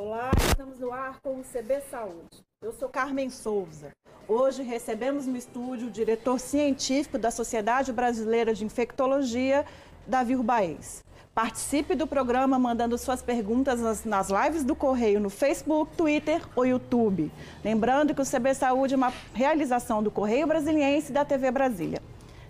[0.00, 2.44] Olá, estamos no ar com o CB Saúde.
[2.62, 3.90] Eu sou Carmen Souza.
[4.28, 9.66] Hoje recebemos no estúdio o diretor científico da Sociedade Brasileira de Infectologia,
[10.06, 11.02] Davi Urbaez.
[11.34, 16.64] Participe do programa mandando suas perguntas nas, nas, lives do Correio no Facebook, Twitter ou
[16.64, 17.32] YouTube.
[17.64, 22.00] Lembrando que o CB Saúde é uma realização do Correio Brasiliense e da TV Brasília.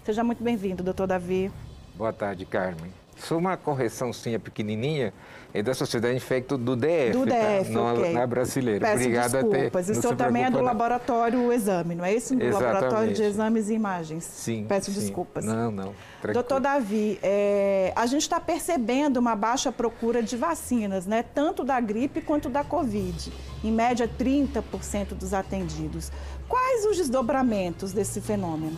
[0.04, 1.50] Seja muito bem-vindo, doutor Davi.
[1.94, 2.92] Boa tarde, Carmen.
[3.18, 5.12] Só uma correção sim, é pequenininha,
[5.52, 7.92] é da Sociedade Infecto do DF, do DF, tá?
[7.92, 8.12] okay.
[8.12, 8.80] não é brasileira.
[8.80, 9.90] Peço Obrigado desculpas.
[9.90, 9.98] até.
[9.98, 10.64] O seu também é do não.
[10.64, 12.36] laboratório Exame, não é isso?
[12.36, 12.74] Do Exatamente.
[12.74, 14.24] laboratório de exames e imagens.
[14.24, 14.66] Sim.
[14.68, 15.00] Peço sim.
[15.00, 15.44] desculpas.
[15.44, 15.94] Não, não.
[16.20, 16.34] Tranquilo.
[16.34, 21.22] Doutor Davi, é, a gente está percebendo uma baixa procura de vacinas, né?
[21.22, 23.32] Tanto da gripe quanto da Covid.
[23.64, 26.12] Em média, 30% dos atendidos.
[26.48, 28.76] Quais os desdobramentos desse fenômeno?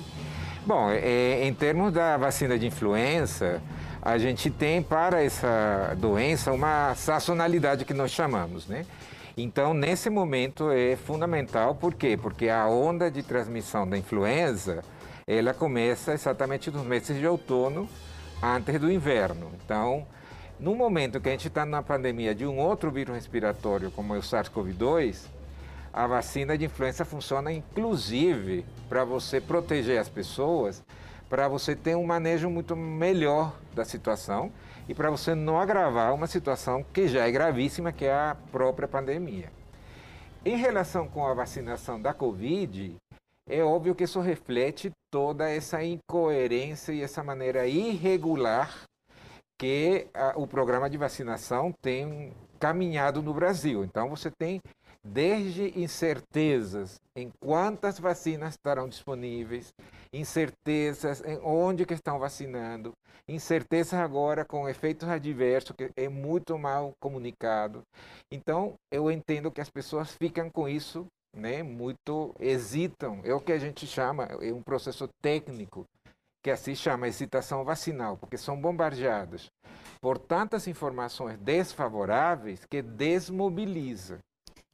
[0.67, 3.63] Bom, é, em termos da vacina de influenza,
[4.03, 8.87] a gente tem para essa doença uma sazonalidade que nós chamamos, né?
[9.37, 12.19] Então, nesse momento é fundamental, por quê?
[12.21, 14.83] Porque a onda de transmissão da influenza,
[15.27, 17.89] ela começa exatamente nos meses de outono,
[18.43, 19.53] antes do inverno.
[19.65, 20.07] Então,
[20.59, 24.19] no momento que a gente está na pandemia de um outro vírus respiratório, como é
[24.19, 25.27] o SARS-CoV-2,
[25.93, 30.83] a vacina de influenza funciona inclusive para você proteger as pessoas,
[31.31, 34.53] para você ter um manejo muito melhor da situação
[34.89, 38.89] e para você não agravar uma situação que já é gravíssima, que é a própria
[38.89, 39.49] pandemia.
[40.45, 42.97] Em relação com a vacinação da Covid,
[43.49, 48.83] é óbvio que isso reflete toda essa incoerência e essa maneira irregular
[49.57, 53.85] que a, o programa de vacinação tem caminhado no Brasil.
[53.85, 54.61] Então, você tem
[55.05, 59.73] desde incertezas em quantas vacinas estarão disponíveis,
[60.13, 62.93] incertezas em onde que estão vacinando,
[63.29, 67.83] incertezas agora com efeitos adversos, que é muito mal comunicado.
[68.31, 73.21] Então, eu entendo que as pessoas ficam com isso, né, muito hesitam.
[73.25, 75.85] É o que a gente chama, é um processo técnico,
[76.43, 79.51] que assim chama excitação vacinal, porque são bombardeados
[80.01, 84.19] por tantas informações desfavoráveis que desmobiliza.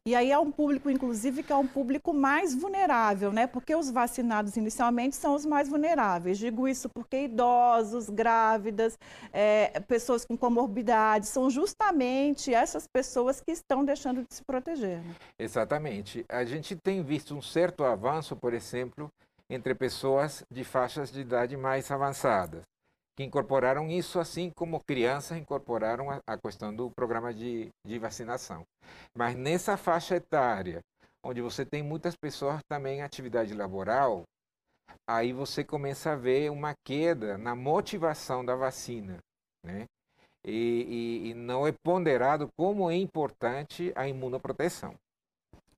[0.06, 3.48] E aí é um público, inclusive, que é um público mais vulnerável, né?
[3.48, 6.38] Porque os vacinados inicialmente são os mais vulneráveis.
[6.38, 8.96] Digo isso porque idosos, grávidas,
[9.32, 15.02] é, pessoas com comorbidades, são justamente essas pessoas que estão deixando de se proteger.
[15.02, 15.14] Né?
[15.40, 16.24] Exatamente.
[16.28, 19.10] A gente tem visto um certo avanço, por exemplo,
[19.50, 22.62] entre pessoas de faixas de idade mais avançadas
[23.16, 28.62] que incorporaram isso, assim como crianças incorporaram a, a questão do programa de, de vacinação.
[29.16, 30.82] Mas nessa faixa etária,
[31.24, 34.24] onde você tem muitas pessoas também em atividade laboral,
[35.08, 39.18] aí você começa a ver uma queda na motivação da vacina,
[39.64, 39.86] né?
[40.44, 44.94] E, e, e não é ponderado como é importante a imunoproteção.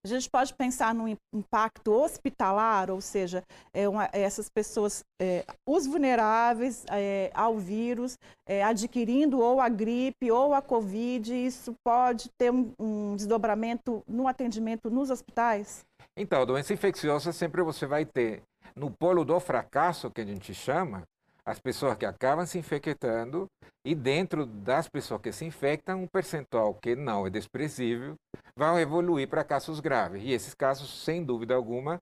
[0.04, 3.42] A gente pode pensar no impacto hospitalar, ou seja,
[3.74, 8.16] é uma, é essas pessoas, é, os vulneráveis é, ao vírus,
[8.46, 14.28] é, adquirindo ou a gripe ou a Covid, isso pode ter um, um desdobramento no
[14.28, 15.84] atendimento nos hospitais?
[16.16, 18.42] Então, doença infecciosa sempre você vai ter
[18.76, 21.02] no polo do fracasso, que a gente chama,
[21.48, 23.46] as pessoas que acabam se infectando
[23.82, 28.16] e dentro das pessoas que se infectam, um percentual que não é desprezível
[28.54, 30.22] vão evoluir para casos graves.
[30.22, 31.98] E esses casos, sem dúvida alguma,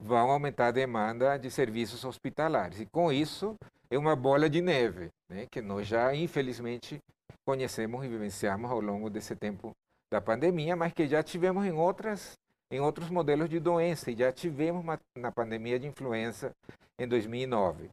[0.00, 2.78] vão aumentar a demanda de serviços hospitalares.
[2.78, 3.56] E com isso,
[3.90, 7.00] é uma bola de neve, né, que nós já, infelizmente,
[7.44, 9.72] conhecemos e vivenciamos ao longo desse tempo
[10.08, 12.34] da pandemia, mas que já tivemos em outras
[12.70, 16.52] em outros modelos de doença e já tivemos uma, na pandemia de influenza
[16.98, 17.90] em 2009.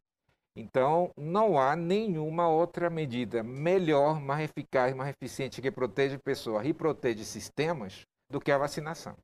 [0.55, 6.73] Então, não há nenhuma outra medida melhor, mais eficaz, mais eficiente que protege pessoas e
[6.73, 9.15] protege sistemas do que a vacinação.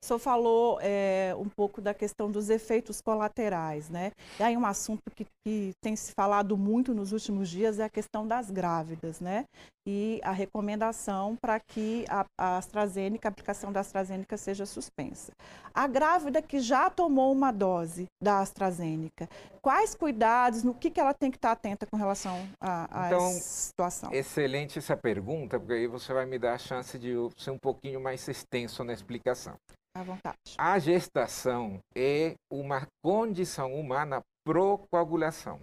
[0.00, 4.12] O senhor falou é, um pouco da questão dos efeitos colaterais, né?
[4.38, 7.90] E aí um assunto que, que, tem se falado muito nos últimos dias é a
[7.90, 9.44] questão das grávidas, né?
[9.90, 15.32] E a recomendação para que a, a AstraZeneca, a aplicação da AstraZeneca seja suspensa.
[15.72, 19.26] A grávida que já tomou uma dose da AstraZeneca,
[19.62, 23.28] quais cuidados, no que, que ela tem que estar atenta com relação a, a então,
[23.28, 24.12] essa situação?
[24.12, 27.98] Excelente essa pergunta, porque aí você vai me dar a chance de ser um pouquinho
[27.98, 29.54] mais extenso na explicação.
[29.96, 30.36] À vontade.
[30.58, 35.60] A gestação é uma condição humana pro coagulação.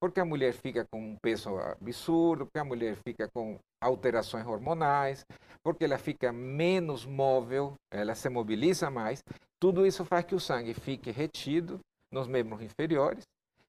[0.00, 5.26] Porque a mulher fica com um peso absurdo, porque a mulher fica com alterações hormonais,
[5.62, 9.22] porque ela fica menos móvel, ela se mobiliza mais.
[9.60, 11.78] Tudo isso faz que o sangue fique retido
[12.10, 13.24] nos membros inferiores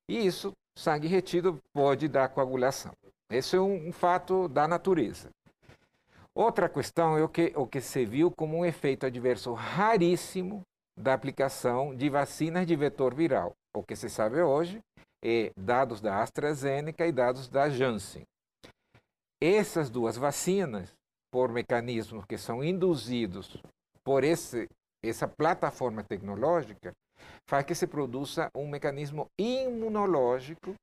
[0.09, 2.91] e isso, sangue retido, pode dar coagulação.
[3.31, 5.29] Esse é um, um fato da natureza.
[6.35, 10.63] Outra questão é o que, o que se viu como um efeito adverso raríssimo
[10.97, 13.53] da aplicação de vacinas de vetor viral.
[13.73, 14.81] O que se sabe hoje
[15.57, 18.23] dados da AstraZeneca e dados da Janssen.
[19.41, 20.93] Essas duas vacinas,
[21.31, 23.57] por mecanismos que são induzidos
[24.03, 24.67] por esse,
[25.03, 26.91] essa plataforma tecnológica,
[27.47, 30.75] faz que se produza um mecanismo imunológico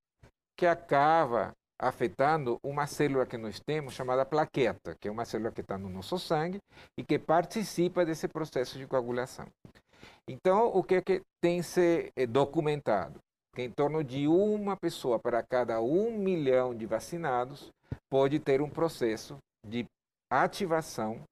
[0.56, 5.60] que acaba afetando uma célula que nós temos chamada plaqueta, que é uma célula que
[5.60, 6.58] está no nosso sangue
[6.96, 9.46] e que participa desse processo de coagulação.
[10.28, 13.20] Então, o que, é que tem se eh, documentado?
[13.58, 17.72] Que em torno de uma pessoa para cada um milhão de vacinados
[18.08, 19.84] pode ter um processo de
[20.30, 21.22] ativação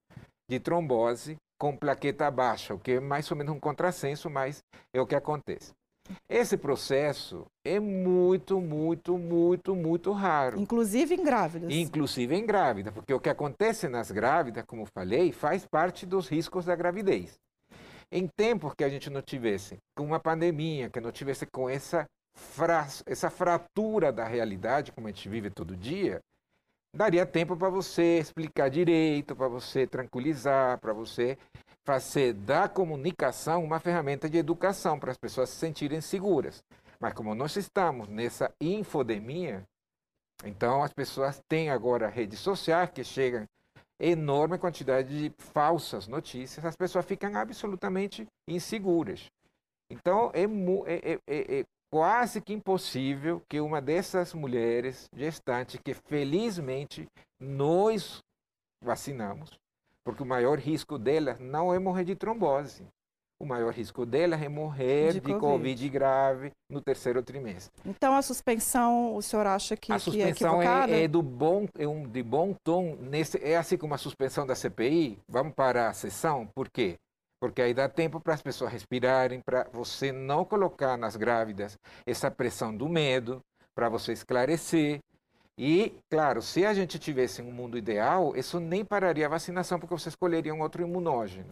[0.51, 4.59] de trombose com plaqueta baixa, o que é mais ou menos um contrassenso, mas
[4.93, 5.71] é o que acontece.
[6.29, 10.59] Esse processo é muito, muito, muito, muito raro.
[10.59, 11.73] Inclusive em grávidas.
[11.73, 16.65] Inclusive em grávidas, porque o que acontece nas grávidas, como falei, faz parte dos riscos
[16.65, 17.39] da gravidez.
[18.11, 22.05] Em tempos que a gente não tivesse com uma pandemia, que não tivesse com essa,
[22.37, 26.21] fra essa fratura da realidade, como a gente vive todo dia,
[26.95, 31.39] daria tempo para você explicar direito, para você tranquilizar, para você
[31.85, 36.63] fazer da comunicação uma ferramenta de educação para as pessoas se sentirem seguras.
[37.01, 39.65] Mas como nós estamos nessa infodemia,
[40.45, 43.47] então as pessoas têm agora redes sociais que chegam
[43.99, 49.31] enorme quantidade de falsas notícias, as pessoas ficam absolutamente inseguras.
[49.91, 55.95] Então é, é, é, é, é quase que impossível que uma dessas mulheres gestantes, que
[55.95, 57.07] felizmente
[57.41, 58.23] nós
[58.83, 59.59] vacinamos,
[60.05, 62.85] porque o maior risco delas não é morrer de trombose.
[63.39, 65.41] O maior risco delas é morrer de, de COVID.
[65.41, 65.89] COVID.
[65.91, 67.71] grave no terceiro trimestre.
[67.85, 71.69] Então a suspensão, o senhor acha que, a suspensão que é, é, é, do bom,
[71.79, 72.97] é um de bom tom.
[72.99, 75.19] Nesse, é assim como a suspensão da CPI.
[75.29, 76.49] Vamos parar a sessão.
[76.55, 76.97] Por quê?
[77.41, 82.31] Porque aí dá tempo para as pessoas respirarem, para você não colocar nas grávidas essa
[82.31, 83.43] pressão do medo,
[83.75, 85.01] para você esclarecer,
[85.59, 89.95] e, claro, se a gente tivesse um mundo ideal, isso nem pararia a vacinação, porque
[89.95, 91.51] você escolheria um outro imunógeno.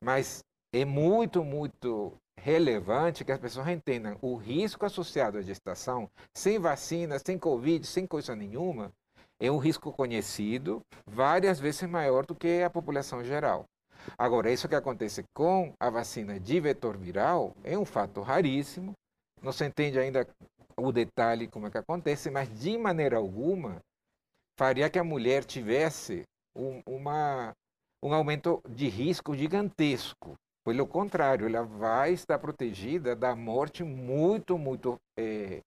[0.00, 6.58] Mas é muito, muito relevante que as pessoas entendam o risco associado à gestação, sem
[6.58, 8.92] vacina, sem Covid, sem coisa nenhuma,
[9.40, 13.64] é um risco conhecido, várias vezes maior do que a população geral.
[14.18, 18.92] Agora, isso que acontece com a vacina de vetor viral é um fato raríssimo,
[19.42, 20.26] não se entende ainda
[20.76, 23.80] o detalhe como é que acontece, mas de maneira alguma
[24.58, 26.22] faria que a mulher tivesse
[26.56, 27.52] um, uma,
[28.02, 30.34] um aumento de risco gigantesco.
[30.64, 35.60] Pelo contrário, ela vai estar protegida da morte muito, muito é,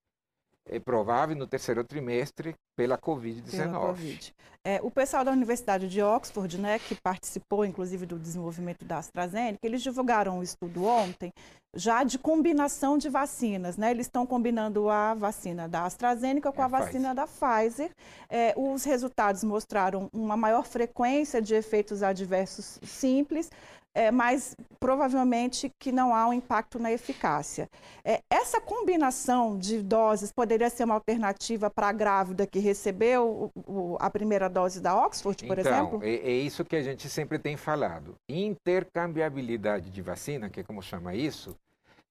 [0.68, 3.72] é provável no terceiro trimestre pela Covid-19.
[3.72, 4.36] COVID.
[4.64, 9.60] É, o pessoal da Universidade de Oxford, né, que participou inclusive do desenvolvimento da AstraZeneca,
[9.62, 11.32] eles divulgaram um estudo ontem
[11.76, 13.78] já de combinação de vacinas.
[13.78, 13.92] Né?
[13.92, 17.92] Eles estão combinando a vacina da AstraZeneca com é a, a vacina da Pfizer.
[18.30, 23.52] É, os resultados mostraram uma maior frequência de efeitos adversos simples,
[23.96, 27.70] é, mas provavelmente que não há um impacto na eficácia.
[28.04, 33.72] É, essa combinação de doses poderia ser uma alternativa para a grávida que recebeu o,
[33.72, 36.04] o, a primeira dose da Oxford, por então, exemplo?
[36.04, 38.16] É, é isso que a gente sempre tem falado.
[38.30, 41.56] Intercambiabilidade de vacina, que é como chama isso,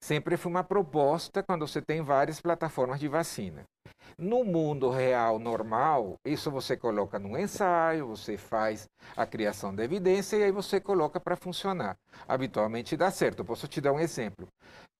[0.04, 3.64] sempre foi uma proposta quando você tem várias plataformas de vacina.
[4.18, 10.36] No mundo real normal, isso você coloca num ensaio, você faz a criação da evidência
[10.36, 11.96] e aí você coloca para funcionar.
[12.28, 13.46] Habitualmente dá certo.
[13.46, 14.46] Posso te dar um exemplo.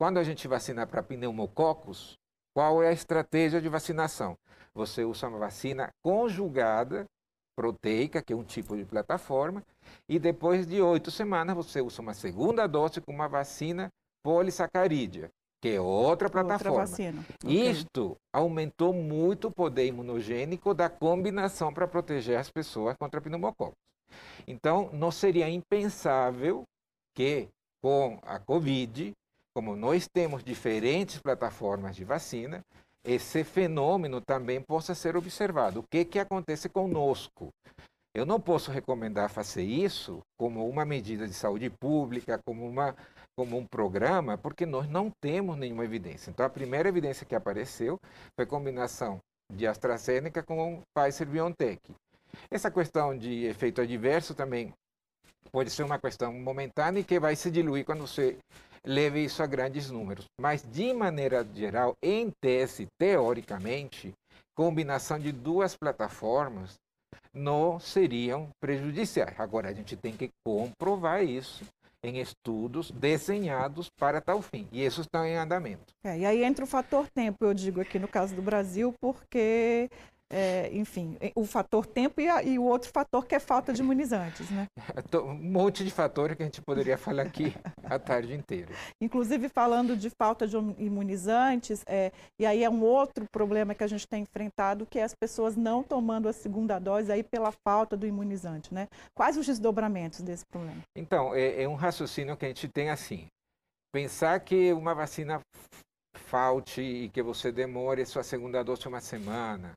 [0.01, 2.15] Quando a gente vacina para pneumococos,
[2.57, 4.35] qual é a estratégia de vacinação?
[4.75, 7.05] Você usa uma vacina conjugada
[7.55, 9.63] proteica, que é um tipo de plataforma,
[10.09, 13.91] e depois de oito semanas você usa uma segunda dose com uma vacina
[14.25, 16.81] polissacarídea, que é outra plataforma.
[16.81, 17.25] Outra vacina.
[17.47, 18.19] Isto okay.
[18.33, 23.77] aumentou muito o poder imunogênico da combinação para proteger as pessoas contra pneumococos.
[24.47, 26.65] Então, não seria impensável
[27.15, 27.49] que
[27.83, 29.13] com a Covid,
[29.55, 32.65] como nós temos diferentes plataformas de vacina,
[33.05, 35.81] esse fenômeno também possa ser observado.
[35.81, 37.51] O que, que acontece conosco?
[38.15, 42.95] Eu não posso recomendar fazer isso como uma medida de saúde pública, como uma
[43.37, 46.31] como um programa, porque nós não temos nenhuma evidência.
[46.31, 47.99] Então, a primeira evidência que apareceu
[48.37, 49.19] foi a combinação
[49.53, 51.81] de AstraZeneca com Pfizer BioNTech.
[52.51, 54.73] Essa questão de efeito adverso também
[55.53, 58.37] pode ser uma questão momentânea e que vai se diluir quando você
[58.85, 60.27] leve isso a grandes números.
[60.41, 64.13] Mas, de maneira geral, em tese, teoricamente,
[64.57, 66.75] combinação de duas plataformas
[67.33, 69.39] não seriam prejudiciais.
[69.39, 71.65] Agora, a gente tem que comprovar isso
[72.05, 74.69] em estudos desenhados para tal fim.
[74.71, 75.95] E isso está em andamento.
[76.05, 79.91] É, e aí entra o fator tempo, eu digo aqui no caso do Brasil, porque
[80.35, 83.83] é, enfim, o fator tempo e, a, e, o outro fator que é falta de
[83.83, 84.67] imunizantes, né?
[85.15, 88.75] Um monte de fatores que a gente poderia falar aqui a tarde inteira.
[89.01, 92.11] Inclusive falando de falta de imunizantes, é,
[92.41, 95.55] e aí é um outro problema que a gente tem enfrentado, que é as pessoas
[95.55, 98.89] não tomando a segunda dose aí pela falta do imunizante, né?
[99.17, 100.81] Quais os desdobramentos desse problema?
[100.97, 103.29] Então, é, é um raciocínio que a gente tem assim,
[103.93, 105.41] pensar que uma vacina
[106.17, 109.73] falte e que você demore sua segunda dose uma semana,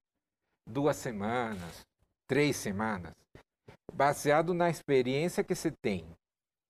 [0.67, 1.85] duas semanas,
[2.27, 3.13] três semanas,
[3.93, 6.05] baseado na experiência que você tem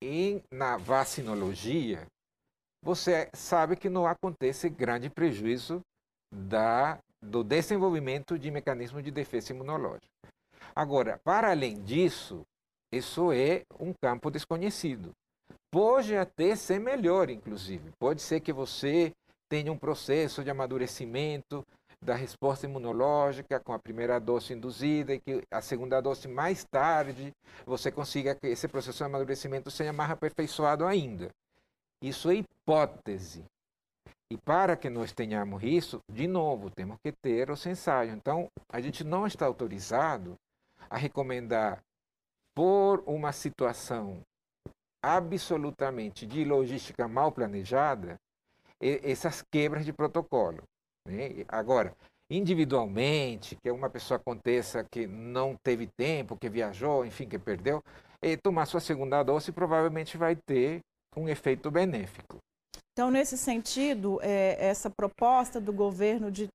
[0.02, 2.06] em, na vacinologia,
[2.82, 5.82] você sabe que não acontece grande prejuízo
[6.32, 10.08] da, do desenvolvimento de mecanismos de defesa imunológica.
[10.76, 12.46] Agora, para além disso,
[12.94, 15.12] isso é um campo desconhecido.
[15.72, 17.92] Pode até ser melhor, inclusive.
[18.00, 19.12] Pode ser que você
[19.50, 21.66] tenha um processo de amadurecimento
[22.04, 27.32] da resposta imunológica com a primeira dose induzida e que a segunda dose mais tarde
[27.66, 31.30] você consiga que esse processo de amadurecimento seja mais aperfeiçoado ainda.
[32.02, 33.44] Isso é hipótese.
[34.30, 38.14] E para que nós tenhamos isso, de novo, temos que ter os ensaios.
[38.14, 40.36] Então, a gente não está autorizado
[40.90, 41.82] a recomendar,
[42.58, 44.20] por uma situação
[45.00, 48.18] absolutamente de logística mal planejada,
[48.82, 50.64] essas quebras de protocolo.
[51.08, 51.46] Né?
[51.48, 51.96] Agora,
[52.30, 57.82] individualmente, que uma pessoa aconteça que não teve tempo, que viajou, enfim, que perdeu,
[58.22, 60.82] e tomar sua segunda dose provavelmente vai ter
[61.16, 62.38] um efeito benéfico.
[62.92, 66.48] Então, nesse sentido, é, essa proposta do governo de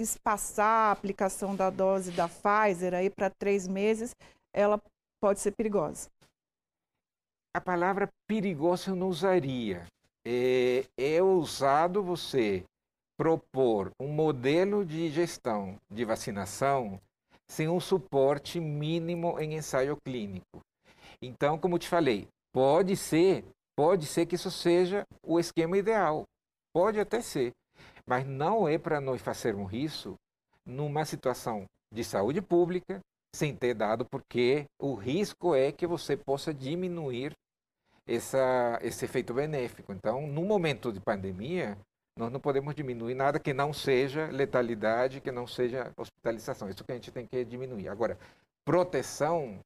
[0.00, 4.14] espaçar a aplicação da dose da Pfizer aí para três meses,
[4.54, 4.80] ela
[5.22, 6.08] pode ser perigosa.
[7.54, 9.86] A palavra perigosa eu não usaria.
[10.26, 12.64] É, é ousado você
[13.20, 16.98] propor um modelo de gestão de vacinação
[17.46, 20.62] sem um suporte mínimo em ensaio clínico.
[21.20, 23.44] Então, como te falei, pode ser,
[23.76, 26.24] pode ser que isso seja o esquema ideal.
[26.72, 27.52] Pode até ser,
[28.06, 30.14] mas não é para nós fazermos isso
[30.64, 33.00] numa situação de saúde pública
[33.36, 37.34] sem ter dado, porque o risco é que você possa diminuir
[38.06, 39.92] essa, esse efeito benéfico.
[39.92, 41.76] Então, no momento de pandemia,
[42.20, 46.68] nós não podemos diminuir nada que não seja letalidade, que não seja hospitalização.
[46.68, 47.88] Isso que a gente tem que diminuir.
[47.88, 48.18] Agora,
[48.62, 49.58] proteção,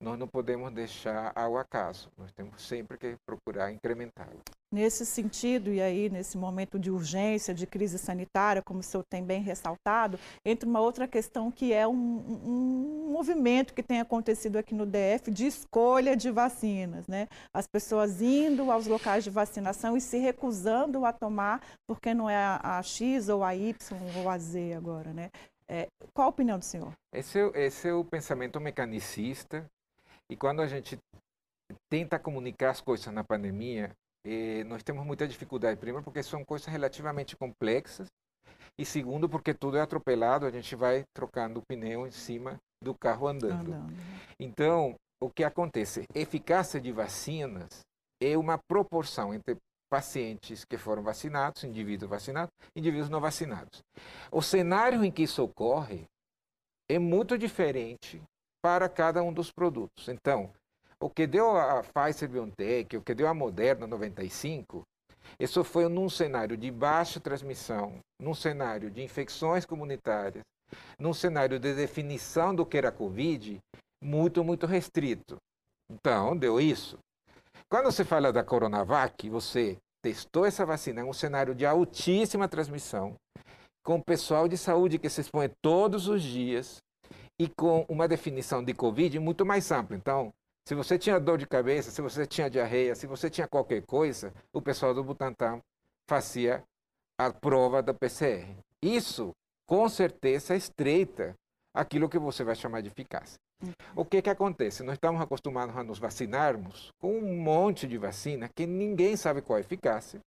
[0.00, 2.10] nós não podemos deixar ao acaso.
[2.16, 4.40] Nós temos sempre que procurar incrementá-la.
[4.72, 9.22] Nesse sentido, e aí nesse momento de urgência, de crise sanitária, como o senhor tem
[9.22, 14.72] bem ressaltado, entra uma outra questão que é um, um movimento que tem acontecido aqui
[14.74, 17.26] no DF de escolha de vacinas, né?
[17.52, 22.36] As pessoas indo aos locais de vacinação e se recusando a tomar porque não é
[22.36, 23.74] a, a X ou a Y
[24.16, 25.30] ou a Z agora, né?
[25.68, 26.92] É, qual a opinião do senhor?
[27.12, 29.68] Esse, é esse é o pensamento mecanicista
[30.30, 30.96] e quando a gente
[31.90, 33.90] tenta comunicar as coisas na pandemia,
[34.24, 35.80] e nós temos muita dificuldade.
[35.80, 38.06] Primeiro, porque são coisas relativamente complexas.
[38.78, 42.94] E segundo, porque tudo é atropelado, a gente vai trocando o pneu em cima do
[42.94, 43.74] carro andando.
[43.74, 43.92] andando.
[44.38, 46.04] Então, o que acontece?
[46.14, 47.80] Eficácia de vacinas
[48.22, 49.56] é uma proporção entre
[49.90, 53.82] pacientes que foram vacinados, indivíduos vacinados, indivíduos não vacinados.
[54.30, 56.04] O cenário em que isso ocorre
[56.88, 58.22] é muito diferente
[58.62, 60.08] para cada um dos produtos.
[60.08, 60.50] Então,
[61.02, 64.82] o que deu a Pfizer BioNTech, o que deu a Moderna 95,
[65.38, 70.42] isso foi num cenário de baixa transmissão, num cenário de infecções comunitárias,
[70.98, 73.58] num cenário de definição do que era Covid
[74.02, 75.36] muito, muito restrito.
[75.90, 76.98] Então, deu isso.
[77.68, 83.14] Quando você fala da Coronavac, você testou essa vacina em um cenário de altíssima transmissão,
[83.84, 86.78] com pessoal de saúde que se expõe todos os dias
[87.40, 89.96] e com uma definição de Covid muito mais ampla.
[89.96, 90.30] Então,
[90.68, 94.30] se você tinha dor de cabeça, se você tinha diarreia, se você tinha qualquer coisa,
[94.52, 95.58] o pessoal do Butantan
[96.06, 96.62] fazia
[97.18, 98.46] a prova da PCR.
[98.82, 99.32] Isso,
[99.66, 101.34] com certeza, estreita
[101.72, 103.38] aquilo que você vai chamar de eficácia.
[103.96, 104.82] O que, que acontece?
[104.82, 109.56] Nós estamos acostumados a nos vacinarmos com um monte de vacina que ninguém sabe qual
[109.56, 110.20] é a eficácia,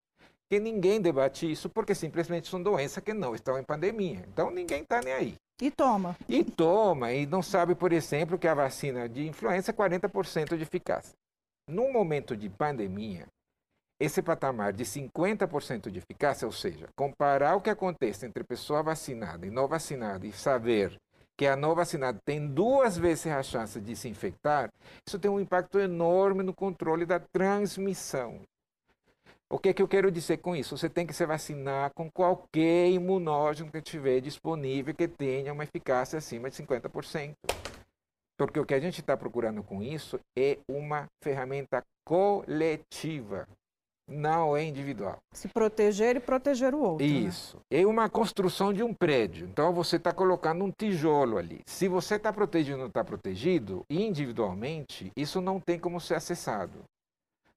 [0.49, 4.25] que ninguém debate isso, porque simplesmente são doenças que não estão em pandemia.
[4.27, 5.42] Então ninguém está nem aí.
[5.61, 6.15] E toma.
[6.27, 10.63] E toma, e não sabe, por exemplo, que a vacina de influenza é 40% de
[10.63, 11.13] eficácia.
[11.69, 13.27] Num momento de pandemia,
[13.99, 19.45] esse patamar de 50% de eficácia, ou seja, comparar o que acontece entre pessoa vacinada
[19.45, 20.97] e não vacinada e saber
[21.37, 24.69] que a não vacinada tem duas vezes a chance de se infectar,
[25.07, 28.41] isso tem um impacto enorme no controle da transmissão.
[29.53, 30.75] O que, é que eu quero dizer com isso?
[30.75, 36.17] Você tem que se vacinar com qualquer imunógeno que tiver disponível que tenha uma eficácia
[36.17, 37.35] acima de 50%.
[38.35, 43.47] Porque o que a gente está procurando com isso é uma ferramenta coletiva
[44.09, 45.17] não é individual.
[45.31, 47.05] Se proteger e proteger o outro.
[47.05, 47.13] Né?
[47.13, 47.57] Isso.
[47.57, 47.81] Né?
[47.81, 49.47] É uma construção de um prédio.
[49.47, 51.61] Então você está colocando um tijolo ali.
[51.67, 56.83] Se você está protegido ou não está protegido, individualmente, isso não tem como ser acessado.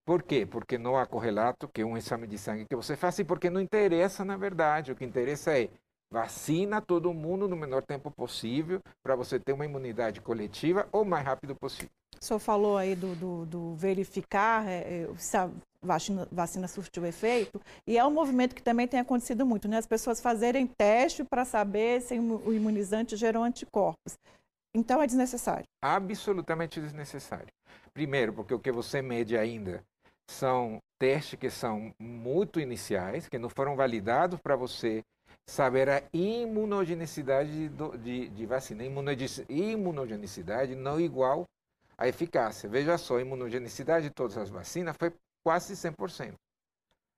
[0.07, 0.47] Por quê?
[0.47, 3.61] Porque não há correlato, que um exame de sangue que você faça, e porque não
[3.61, 4.93] interessa, na verdade.
[4.93, 5.69] O que interessa é
[6.13, 11.25] vacina todo mundo no menor tempo possível para você ter uma imunidade coletiva o mais
[11.25, 11.91] rápido possível.
[12.21, 15.51] O senhor falou aí do, do, do verificar é, é, se a
[15.83, 19.77] vacina, vacina surtiu efeito, e é um movimento que também tem acontecido muito, né?
[19.77, 24.17] As pessoas fazerem teste para saber se o imunizante gerou anticorpos.
[24.73, 25.67] Então é desnecessário.
[25.83, 27.49] Absolutamente desnecessário.
[27.93, 29.83] Primeiro, porque o que você mede ainda
[30.29, 35.05] são testes que são muito iniciais, que não foram validados para você
[35.49, 38.85] saber a imunogenicidade do, de, de vacina.
[39.49, 41.47] Imunogenicidade não igual
[41.97, 42.69] a eficácia.
[42.69, 45.13] Veja só, a imunogenicidade de todas as vacinas foi
[45.45, 46.35] quase 100%.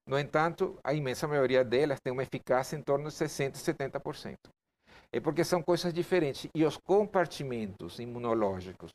[0.06, 4.36] No entanto, a imensa maioria delas tem uma eficácia em torno de 60% e 70%.
[5.12, 6.48] É porque são coisas diferentes.
[6.54, 8.90] E os compartimentos imunológicos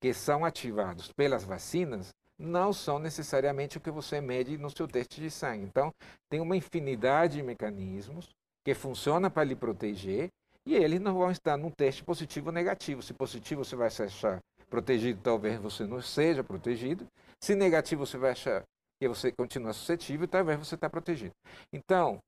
[0.00, 5.20] que são ativados pelas vacinas não são necessariamente o que você mede no seu teste
[5.20, 5.64] de sangue.
[5.64, 5.92] Então,
[6.28, 8.30] tem uma infinidade de mecanismos
[8.64, 10.28] que funcionam para lhe proteger
[10.66, 13.02] e eles não vão estar num teste positivo ou negativo.
[13.02, 17.06] Se positivo, você vai se achar protegido, talvez você não seja protegido.
[17.40, 18.64] Se negativo, você vai achar
[19.00, 21.32] que você continua suscetível, talvez você está protegido.
[21.72, 22.18] Então,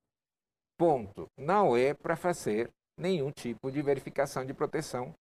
[0.79, 5.12] ponto, não é para fazer nenhum tipo de verificação de proteção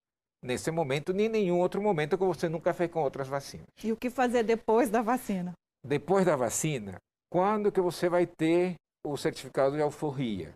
[0.44, 3.68] nesse momento, nem nenhum outro momento que você nunca fez com outras vacinas.
[3.83, 5.53] E o que fazer depois da vacina?
[5.85, 6.98] Depois da vacina,
[7.29, 10.51] quando que você vai ter o certificado de alforria?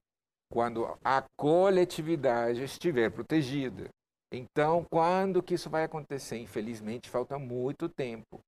[0.51, 3.88] Quando a coletividade estiver protegida.
[4.34, 6.38] Então, quando que isso vai acontecer?
[6.38, 8.39] Infelizmente, falta muito tempo.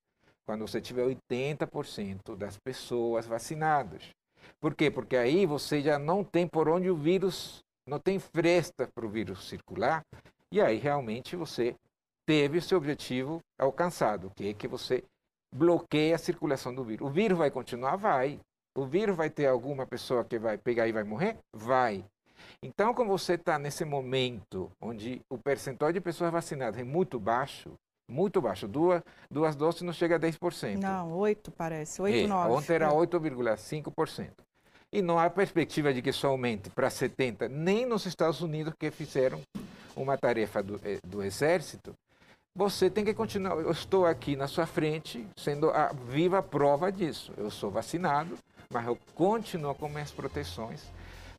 [0.45, 4.09] Quando você tiver 80% das pessoas vacinadas.
[4.59, 4.91] Por quê?
[4.91, 9.09] Porque aí você já não tem por onde o vírus, não tem fresta para o
[9.09, 10.01] vírus circular
[10.53, 11.75] e aí realmente você
[12.27, 15.03] teve o seu objetivo alcançado, que é que você
[15.51, 17.07] bloqueia a circulação do vírus.
[17.07, 17.95] O vírus vai continuar?
[17.95, 18.39] Vai.
[18.77, 21.39] O vírus vai ter alguma pessoa que vai pegar e vai morrer?
[21.51, 22.05] Vai.
[22.61, 27.71] Então, como você está nesse momento onde o percentual de pessoas vacinadas é muito baixo,
[28.07, 30.77] muito baixo, duas, duas doses não chega a 10%.
[30.77, 32.53] Não, 8 parece, 8, é, 9.
[32.53, 34.29] Ontem era 8,5%.
[34.91, 38.91] E não há perspectiva de que isso aumente para 70%, nem nos Estados Unidos que
[38.91, 39.41] fizeram
[39.95, 41.93] uma tarefa do, eh, do Exército,
[42.55, 43.55] você tem que continuar.
[43.55, 47.33] Eu estou aqui na sua frente, sendo a viva prova disso.
[47.37, 48.37] Eu sou vacinado,
[48.71, 50.83] mas eu continuo com minhas proteções,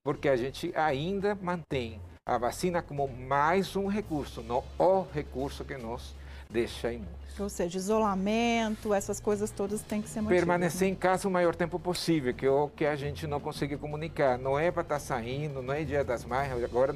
[0.03, 5.77] porque a gente ainda mantém a vacina como mais um recurso, não o recurso que
[5.77, 6.15] nos
[6.55, 7.09] deixa imunes.
[7.39, 10.39] Ou seja, isolamento, essas coisas todas têm que ser mantidas.
[10.39, 10.93] Permanecer né?
[10.93, 14.39] em casa o maior tempo possível, que é o que a gente não consegue comunicar.
[14.39, 16.95] Não é para estar tá saindo, não é dia das mães, agora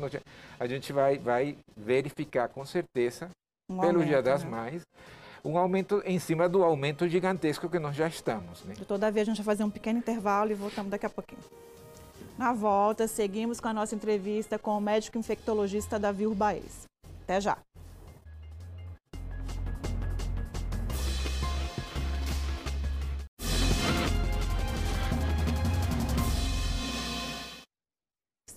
[0.60, 3.28] a gente vai, vai verificar com certeza,
[3.68, 4.50] um pelo aumento, dia das né?
[4.50, 4.86] mães,
[5.44, 8.62] um aumento em cima do aumento gigantesco que nós já estamos.
[8.64, 8.74] Né?
[8.86, 11.42] Todavia, a gente vai fazer um pequeno intervalo e voltamos daqui a pouquinho.
[12.38, 16.86] Na volta, seguimos com a nossa entrevista com o médico infectologista Davi Urbaez.
[17.24, 17.58] Até já!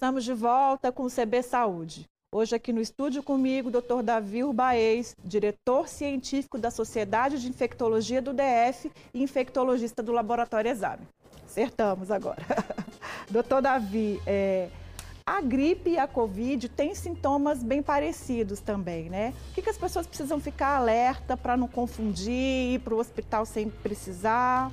[0.01, 2.09] Estamos de volta com o CB Saúde.
[2.33, 4.01] Hoje aqui no estúdio comigo, Dr.
[4.03, 11.07] Davi Urbaez, diretor científico da Sociedade de Infectologia do DF e infectologista do Laboratório Exame.
[11.45, 12.43] Acertamos agora.
[13.29, 14.69] Doutor Davi, é,
[15.23, 19.35] a gripe e a Covid têm sintomas bem parecidos também, né?
[19.51, 23.45] O que, que as pessoas precisam ficar alerta para não confundir, ir para o hospital
[23.45, 24.71] sem precisar?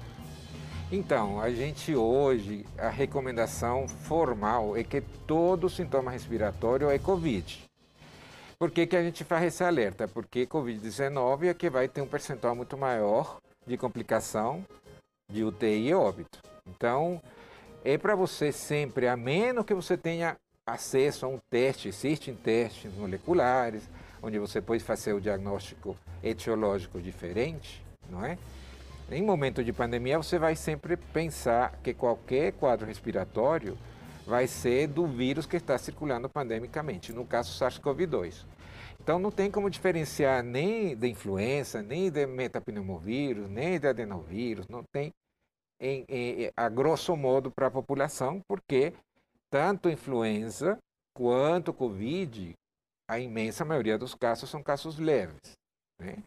[0.91, 7.63] Então, a gente hoje, a recomendação formal é que todo sintoma respiratório é Covid.
[8.59, 10.09] Por que, que a gente faz esse alerta?
[10.09, 14.65] Porque Covid-19 é que vai ter um percentual muito maior de complicação
[15.31, 16.41] de UTI e óbito.
[16.67, 17.21] Então,
[17.85, 22.95] é para você sempre, a menos que você tenha acesso a um teste, existem testes
[22.95, 23.83] moleculares,
[24.23, 28.39] onde você pode fazer o diagnóstico etiológico diferente, não é?
[29.11, 33.79] Em momento de pandemia, você vai sempre pensar que qualquer quadro respiratório
[34.27, 38.45] vai ser do vírus que está circulando pandemicamente, no caso SARS-CoV-2.
[39.01, 44.83] Então não tem como diferenciar nem da influenza, nem de metapneumovírus, nem de adenovírus, não
[44.93, 45.11] tem
[45.81, 48.93] em, em, a grosso modo para a população, porque
[49.51, 50.77] tanto influenza
[51.17, 52.53] quanto Covid,
[53.09, 55.53] a imensa maioria dos casos são casos leves.
[55.99, 56.19] Né?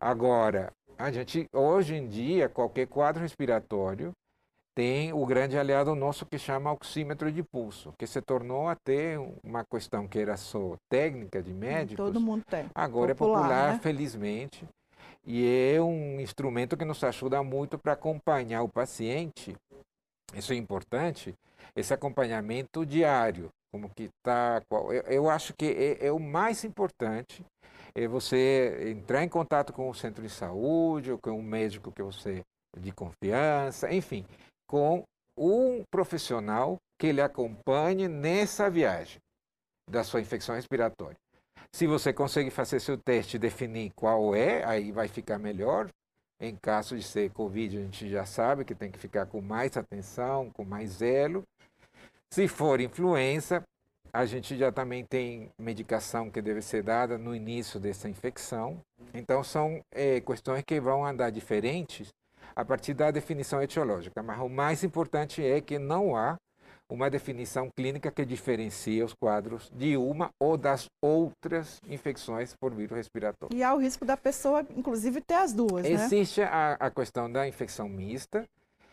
[0.00, 4.12] Agora, a gente, hoje em dia, qualquer quadro respiratório
[4.76, 9.64] tem o grande aliado nosso que chama oxímetro de pulso, que se tornou até uma
[9.64, 12.04] questão que era só técnica de médicos.
[12.04, 12.66] Todo mundo tem.
[12.74, 13.80] Agora popular, é popular, né?
[13.82, 14.68] felizmente.
[15.26, 19.56] E é um instrumento que nos ajuda muito para acompanhar o paciente.
[20.34, 21.34] Isso é importante,
[21.74, 24.62] esse acompanhamento diário, como que está.
[24.70, 27.59] Eu, eu acho que é, é o mais importante é
[28.08, 32.42] você entrar em contato com o centro de saúde ou com um médico que você
[32.78, 34.24] de confiança, enfim,
[34.68, 35.02] com
[35.36, 39.18] um profissional que lhe acompanhe nessa viagem
[39.88, 41.16] da sua infecção respiratória.
[41.74, 45.88] Se você consegue fazer seu teste e definir qual é, aí vai ficar melhor.
[46.40, 49.76] Em caso de ser Covid, a gente já sabe que tem que ficar com mais
[49.76, 51.44] atenção, com mais zelo.
[52.32, 53.62] Se for influenza,
[54.12, 58.80] a gente já também tem medicação que deve ser dada no início dessa infecção.
[59.14, 62.08] Então, são é, questões que vão andar diferentes
[62.54, 64.22] a partir da definição etiológica.
[64.22, 66.36] Mas o mais importante é que não há
[66.90, 72.96] uma definição clínica que diferencia os quadros de uma ou das outras infecções por vírus
[72.96, 73.56] respiratório.
[73.56, 75.90] E há o risco da pessoa, inclusive, ter as duas, né?
[75.90, 78.44] Existe a, a questão da infecção mista.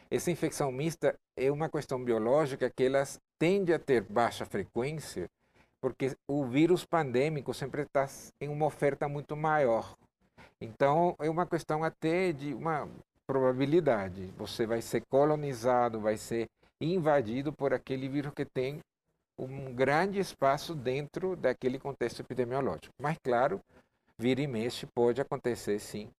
[0.09, 5.29] Essa infecção mista é uma questão biológica que elas tende a ter baixa frequência,
[5.81, 8.07] porque o vírus pandêmico sempre está
[8.39, 9.95] em uma oferta muito maior.
[10.61, 12.87] Então, é uma questão até de uma
[13.27, 14.27] probabilidade.
[14.37, 16.47] Você vai ser colonizado, vai ser
[16.79, 18.79] invadido por aquele vírus que tem
[19.37, 22.93] um grande espaço dentro daquele contexto epidemiológico.
[22.99, 23.59] Mas, claro,
[24.17, 26.09] vira e mexe pode acontecer sim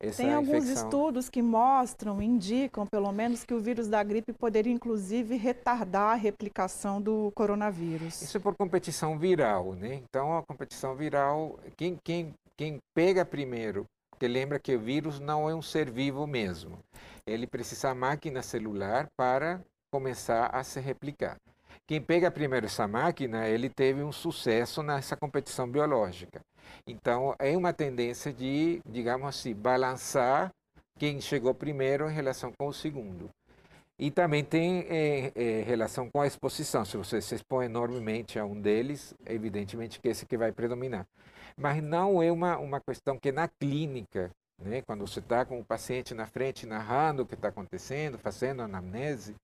[0.00, 0.84] essa Tem alguns infecção.
[0.84, 6.14] estudos que mostram, indicam pelo menos, que o vírus da gripe poderia inclusive retardar a
[6.14, 8.22] replicação do coronavírus.
[8.22, 9.94] Isso é por competição viral, né?
[9.94, 15.50] Então a competição viral, quem, quem, quem pega primeiro, porque lembra que o vírus não
[15.50, 16.78] é um ser vivo mesmo.
[17.26, 19.60] Ele precisa de máquina celular para
[19.92, 21.36] começar a se replicar.
[21.86, 26.40] Quem pega primeiro essa máquina, ele teve um sucesso nessa competição biológica.
[26.86, 30.50] Então, é uma tendência de, digamos assim, balançar
[30.98, 33.30] quem chegou primeiro em relação com o segundo.
[33.98, 36.84] E também tem é, é, relação com a exposição.
[36.84, 41.06] Se você se expõe enormemente a um deles, evidentemente que esse que vai predominar.
[41.56, 44.30] Mas não é uma, uma questão que na clínica,
[44.62, 48.62] né, quando você está com o paciente na frente narrando o que está acontecendo, fazendo
[48.62, 49.34] anamnese,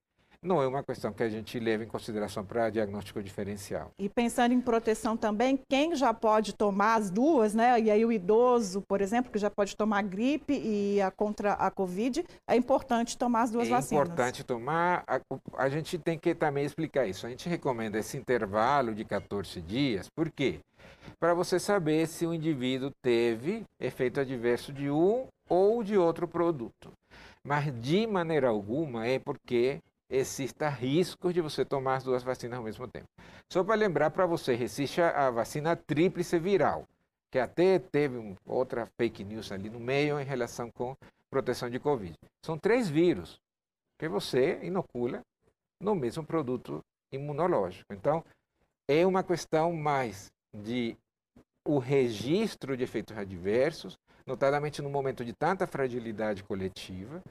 [0.44, 3.90] não é uma questão que a gente leva em consideração para diagnóstico diferencial.
[3.98, 7.80] E pensando em proteção também, quem já pode tomar as duas, né?
[7.80, 11.54] E aí o idoso, por exemplo, que já pode tomar a gripe e a contra
[11.54, 13.92] a Covid, é importante tomar as duas é vacinas.
[14.00, 15.02] É importante tomar.
[15.06, 15.20] A,
[15.56, 17.26] a gente tem que também explicar isso.
[17.26, 20.60] A gente recomenda esse intervalo de 14 dias, por quê?
[21.18, 26.92] Para você saber se o indivíduo teve efeito adverso de um ou de outro produto.
[27.46, 29.80] Mas de maneira alguma é porque
[30.14, 33.06] exista risco de você tomar as duas vacinas ao mesmo tempo.
[33.52, 36.86] Só para lembrar para você, existe a, a, vacina tríplice viral,
[37.30, 40.96] que até teve um, outra fake news ali no meio em relação com
[41.30, 42.14] proteção de Covid.
[42.44, 43.40] São três vírus
[43.98, 45.20] que você inocula
[45.80, 47.92] no mesmo produto imunológico.
[47.92, 48.24] Então,
[48.88, 50.96] é uma questão mais de
[51.66, 57.22] o registro de efeitos adversos, notadamente no momento de tanta fragilidade coletiva,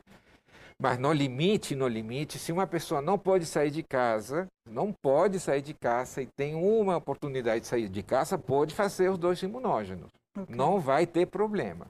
[0.83, 5.39] mas no limite, no limite, se uma pessoa não pode sair de casa, não pode
[5.39, 9.41] sair de casa e tem uma oportunidade de sair de casa, pode fazer os dois
[9.41, 10.11] imunógenos.
[10.37, 10.53] Okay.
[10.53, 11.87] Não vai ter problema.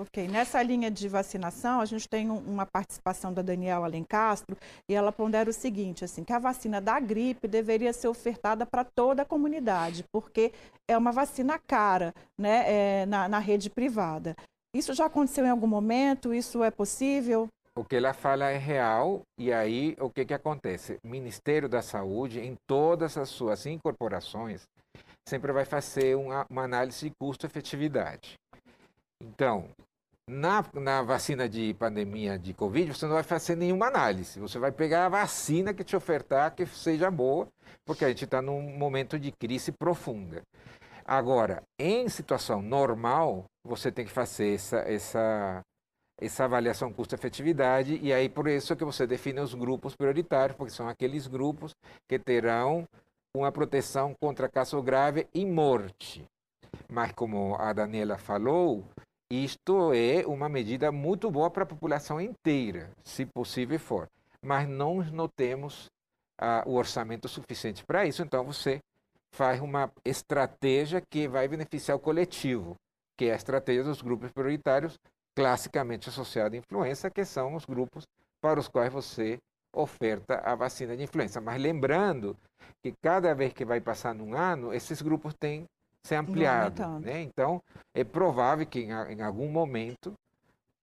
[0.00, 4.56] Ok, nessa linha de vacinação, a gente tem uma participação da Daniela Alencastro
[4.88, 8.84] e ela pondera o seguinte, assim, que a vacina da gripe deveria ser ofertada para
[8.84, 10.52] toda a comunidade, porque
[10.88, 12.62] é uma vacina cara né,
[13.02, 14.36] é, na, na rede privada.
[14.72, 16.32] Isso já aconteceu em algum momento?
[16.32, 17.48] Isso é possível?
[17.80, 20.98] O que ela fala é real e aí o que, que acontece?
[21.02, 24.64] O Ministério da Saúde, em todas as suas incorporações,
[25.26, 28.34] sempre vai fazer uma, uma análise de custo-efetividade.
[29.18, 29.70] Então,
[30.28, 34.38] na, na vacina de pandemia de Covid, você não vai fazer nenhuma análise.
[34.38, 37.48] Você vai pegar a vacina que te ofertar que seja boa,
[37.86, 40.42] porque a gente está num momento de crise profunda.
[41.02, 45.62] Agora, em situação normal, você tem que fazer essa, essa
[46.20, 50.88] essa avaliação custo-efetividade, e aí por isso que você define os grupos prioritários, porque são
[50.88, 51.74] aqueles grupos
[52.08, 52.86] que terão
[53.34, 56.24] uma proteção contra caso grave e morte.
[56.88, 58.84] Mas como a Daniela falou,
[59.30, 64.08] isto é uma medida muito boa para a população inteira, se possível for.
[64.42, 65.88] Mas não, não temos
[66.40, 68.80] ah, o orçamento suficiente para isso, então você
[69.32, 72.74] faz uma estratégia que vai beneficiar o coletivo,
[73.16, 74.98] que é a estratégia dos grupos prioritários,
[75.40, 78.04] classicamente associada à influenza, que são os grupos
[78.42, 79.38] para os quais você
[79.74, 81.40] oferta a vacina de influenza.
[81.40, 82.36] Mas lembrando
[82.82, 85.64] que cada vez que vai passar num ano, esses grupos têm
[86.04, 87.00] se ampliado.
[87.00, 87.22] Né?
[87.22, 87.62] Então,
[87.94, 90.12] é provável que em, em algum momento,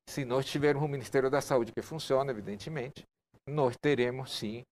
[0.09, 3.03] se nós tivermos um Ministério da Saúde que funciona, evidentemente,
[3.47, 4.63] nós teremos sim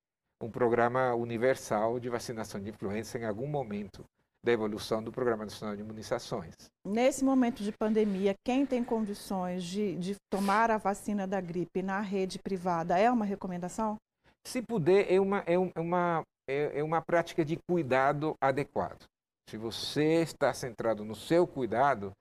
[0.42, 4.04] um programa universal de vacinação de influenza em algum momento
[4.46, 6.54] da evolução do Programa Nacional de Imunizações.
[6.86, 12.00] Nesse momento de pandemia, quem tem condições de, de tomar a vacina da gripe na
[12.00, 13.98] rede privada é uma recomendação?
[14.46, 19.04] Se puder, é uma, é uma, é, é uma prática de cuidado adequado.
[19.50, 22.12] Se você está centrado no seu cuidado,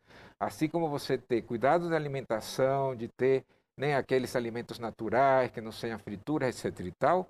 [0.41, 3.45] assim como você ter cuidado da alimentação, de ter
[3.79, 6.87] né, aqueles alimentos naturais que não sejam frituras, etc.
[6.87, 7.27] e tal,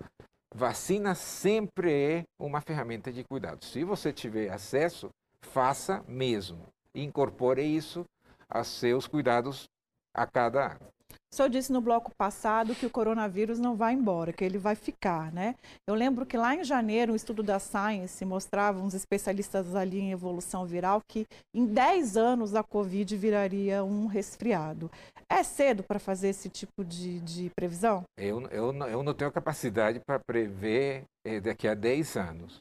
[0.55, 3.65] vacina sempre é uma ferramenta de cuidado.
[3.65, 5.09] Se você tiver acesso,
[5.41, 6.65] faça mesmo.
[6.93, 8.05] Incorpore isso
[8.49, 9.65] aos seus cuidados
[10.13, 10.94] a cada ano.
[11.35, 14.73] O senhor disse no bloco passado que o coronavírus não vai embora, que ele vai
[14.73, 15.53] ficar, né?
[15.85, 20.13] Eu lembro que lá em janeiro, um estudo da Science mostrava uns especialistas ali em
[20.13, 24.89] evolução viral que em 10 anos a Covid viraria um resfriado.
[25.29, 28.03] É cedo para fazer esse tipo de, de previsão?
[28.17, 32.59] Eu, eu, eu não tenho capacidade para prever eh, daqui a 10 anos.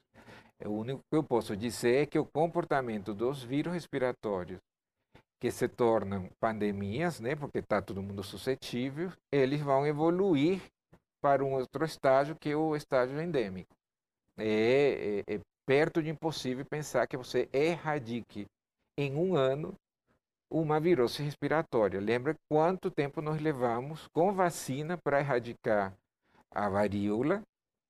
[0.65, 4.59] O único que eu posso dizer é que o comportamento dos vírus respiratórios
[5.45, 10.63] que se tornam pandemias, né, porque está todo mundo suscetível, eles vão evoluir
[11.23, 13.69] para um outro estágio que é o estágio endêmico.
[14.39, 18.47] É, é, é perto de impossível pensar que você erradique
[18.97, 19.75] em um ano
[20.51, 22.01] uma virose respiratória.
[22.01, 25.93] Lembra quanto tempo nós levamos com vacina para erradicar
[26.51, 27.43] a varíola?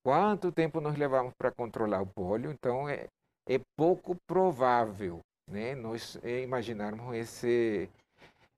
[0.05, 2.51] Quanto tempo nós levamos para controlar o pólio?
[2.51, 3.07] Então é,
[3.49, 7.89] é pouco provável né, nós é, imaginarmos esse,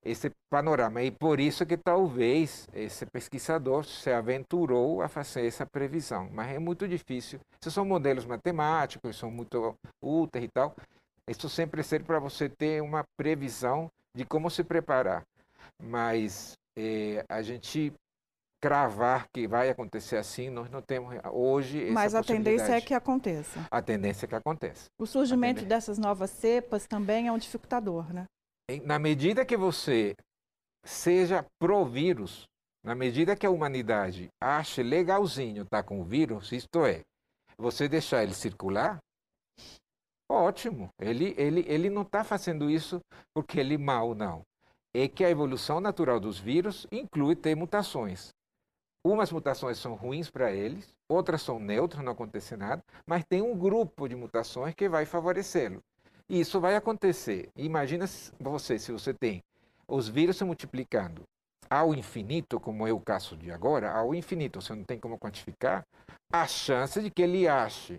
[0.04, 1.02] esse panorama.
[1.02, 6.28] E por isso que talvez esse pesquisador se aventurou a fazer essa previsão.
[6.32, 7.40] Mas é muito difícil.
[7.60, 10.74] Esses são modelos matemáticos, são muito úteis e tal.
[11.28, 15.24] Isso sempre serve para você ter uma previsão de como se preparar.
[15.82, 17.92] Mas é, a gente
[18.60, 22.94] cravar que vai acontecer assim, nós não temos hoje essa Mas a tendência é que
[22.94, 23.66] aconteça.
[23.70, 24.86] A tendência é que aconteça.
[24.98, 28.26] O surgimento dessas novas cepas também é um dificultador, né?
[28.84, 30.14] Na medida que você
[30.84, 32.46] seja pró-vírus,
[32.84, 37.02] na medida que a humanidade ache legalzinho estar tá com o vírus, isto é,
[37.58, 38.98] você deixar ele circular,
[40.30, 40.88] ótimo.
[41.00, 43.00] Ele, ele, ele não está fazendo isso
[43.34, 44.42] porque ele é mal, não.
[44.94, 48.30] É que a evolução natural dos vírus inclui ter mutações.
[49.06, 53.56] Umas mutações são ruins para eles, outras são neutras, não acontece nada, mas tem um
[53.56, 55.80] grupo de mutações que vai favorecê-lo.
[56.28, 57.48] E isso vai acontecer.
[57.54, 58.04] Imagina
[58.40, 59.44] você, se você tem
[59.86, 61.22] os vírus se multiplicando
[61.70, 65.84] ao infinito, como é o caso de agora, ao infinito, você não tem como quantificar,
[66.32, 67.98] a chance de que ele ache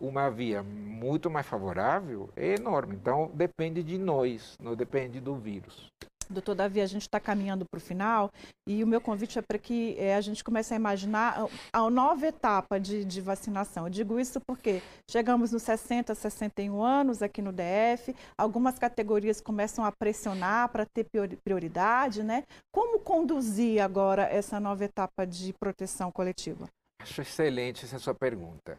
[0.00, 2.96] uma via muito mais favorável é enorme.
[2.96, 5.88] Então, depende de nós, não depende do vírus.
[6.30, 8.30] Doutor Davi, a gente está caminhando para o final
[8.66, 12.24] e o meu convite é para que é, a gente comece a imaginar a nova
[12.28, 13.86] etapa de, de, vacinação.
[13.86, 19.84] Eu digo isso porque chegamos nos 60, 61 anos aqui no DF, algumas categorias começam
[19.84, 21.04] a pressionar para ter
[21.42, 22.44] prioridade, né?
[22.72, 26.68] Como conduzir agora essa nova etapa de proteção coletiva?
[27.02, 28.76] Acho excelente essa sua pergunta.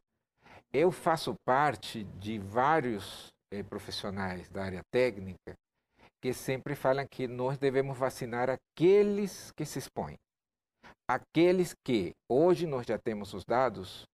[0.71, 5.53] Eu faço parte de vários eh, profissionais da área técnica
[6.21, 10.17] que sempre falam que nós devemos vacinar aqueles que se expõem.
[11.10, 14.05] Aqueles que hoje nós já temos os dados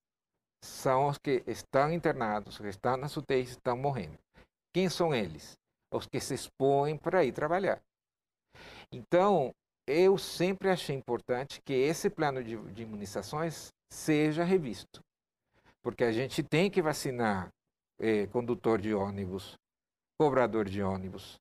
[0.64, 4.18] são os que estão internados, que estão nas UTIs, estão morrendo.
[4.74, 5.54] Quem são eles?
[5.94, 7.80] Os que se expõem para ir trabalhar.
[8.92, 9.52] Então,
[9.86, 15.02] eu sempre achei importante que esse plano de, de imunizações seja revisto.
[15.82, 17.50] Porque a gente tem que vacinar
[18.00, 19.56] eh, condutor de ônibus,
[20.20, 21.38] cobrador de ônibus,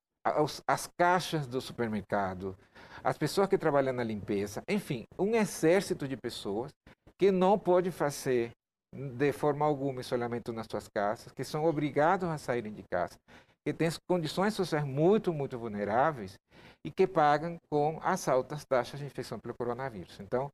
[0.67, 2.57] as caixas do supermercado,
[3.03, 6.71] as pessoas que trabalham na limpeza, enfim, um exército de pessoas
[7.17, 8.51] que não pode fazer
[8.93, 13.17] de forma alguma isolamento nas suas casas, que são obrigados a saírem de casa.
[13.65, 16.39] que têm condições sociais muito, muito vulneráveis
[16.85, 20.21] e que pagam com as altas taxas de infecção pelo coronavírus.
[20.21, 20.49] Então,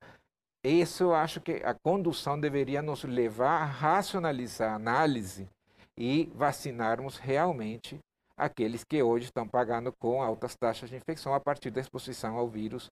[0.66, 5.48] isso eu acho que a condução deveria nos levar a racionalizar a análise
[5.96, 8.00] e vacinarmos realmente
[8.38, 12.48] aqueles que hoje estão pagando com altas taxas de infecção a partir da exposição ao
[12.48, 12.89] vírus,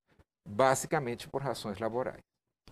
[0.47, 2.21] basicamente por razões laborais.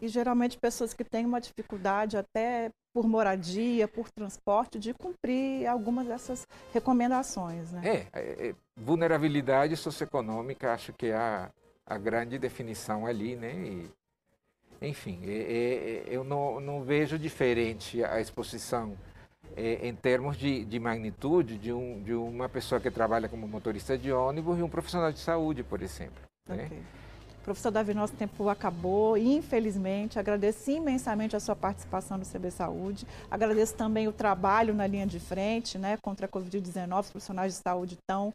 [0.02, 6.08] E geralmente pessoas que têm uma dificuldade até por moradia, por transporte, de cumprir algumas
[6.08, 7.72] dessas recomendações.
[7.72, 7.82] Né?
[7.84, 11.52] É, é, é vulnerabilidade socioeconômica, acho que é a,
[11.86, 13.54] a grande definição ali, né?
[13.54, 13.92] E,
[14.82, 18.98] enfim, é, é, é eu não, não vejo diferente a exposição
[19.56, 23.98] é, em termos de, de magnitude de, um, de uma pessoa que trabalha como motorista
[23.98, 26.22] de ônibus e um profissional de saúde, por exemplo.
[26.48, 26.66] Né?
[26.66, 26.78] Okay.
[26.78, 26.84] Né?
[27.44, 30.20] Professor Davi, nosso tempo acabou, infelizmente.
[30.20, 33.08] Agradeço imensamente a sua participação no CB Saúde.
[33.32, 37.00] Agradeço também o trabalho na linha de frente, né, contra a Covid-19.
[37.00, 38.32] Os profissionais de saúde estão,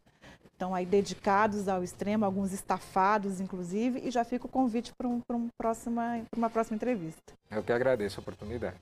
[0.51, 4.01] estão aí dedicados ao extremo, alguns estafados, inclusive.
[4.03, 7.33] E já fica o convite para, um, um próxima, para uma próxima entrevista.
[7.49, 8.75] Eu que agradeço a oportunidade.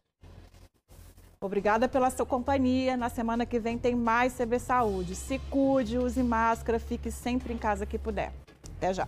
[1.43, 2.95] Obrigada pela sua companhia.
[2.95, 5.13] Na semana que vem tem mais CB Saúde.
[5.13, 8.31] Se cuide, use máscara, fique sempre em casa que puder.
[8.77, 9.05] Até já.